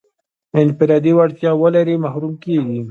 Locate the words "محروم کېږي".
2.03-2.77